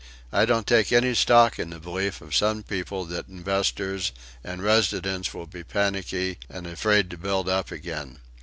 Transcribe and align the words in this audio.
I 0.33 0.45
don't 0.45 0.65
take 0.65 0.91
any 0.91 1.13
stock 1.13 1.59
in 1.59 1.69
the 1.69 1.79
belief 1.79 2.21
of 2.21 2.35
some 2.35 2.63
people 2.63 3.05
that 3.05 3.27
investors 3.27 4.11
and 4.43 4.63
residents 4.63 5.31
will 5.31 5.45
be 5.45 5.63
panicky 5.63 6.39
and 6.49 6.65
afraid 6.65 7.11
to 7.11 7.19
build 7.19 7.47
up 7.47 7.71
again. 7.71 8.17